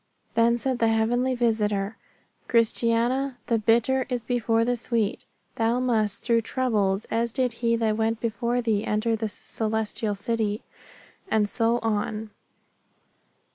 Then 0.33 0.57
said 0.57 0.79
the 0.79 0.87
heavenly 0.87 1.35
visitor, 1.35 1.95
Christiana, 2.47 3.37
the 3.45 3.59
bitter 3.59 4.07
is 4.09 4.23
before 4.23 4.65
the 4.65 4.75
sweet. 4.75 5.25
Thou 5.57 5.79
must 5.79 6.23
through 6.23 6.41
troubles, 6.41 7.05
as 7.11 7.31
did 7.31 7.53
he 7.61 7.75
that 7.75 7.97
went 7.97 8.19
before 8.19 8.63
thee, 8.63 8.83
enter 8.83 9.15
this 9.15 9.33
celestial 9.33 10.15
city." 10.15 10.63
And 11.29 11.47
so 11.47 11.77
on. 11.83 12.31